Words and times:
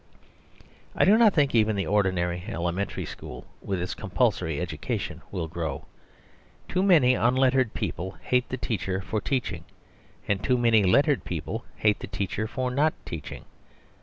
I 0.95 1.05
do 1.05 1.15
not 1.15 1.31
think 1.35 1.53
even 1.53 1.75
the 1.75 1.85
ordinary 1.85 2.45
Elementary 2.47 3.05
School, 3.05 3.45
with 3.61 3.79
its 3.79 3.93
compulsory 3.93 4.59
education, 4.59 5.21
will 5.29 5.47
grow. 5.47 5.85
Too 6.67 6.81
many 6.81 7.13
unlettered 7.13 7.75
people 7.75 8.13
hate 8.23 8.49
the 8.49 8.57
teacher 8.57 8.99
for 9.01 9.21
teaching; 9.21 9.63
and 10.27 10.43
too 10.43 10.57
many 10.57 10.81
lettered 10.83 11.23
people 11.23 11.65
hate 11.75 11.99
the 11.99 12.07
teacher 12.07 12.47
for 12.47 12.71
not 12.71 12.95
teaching. 13.05 13.45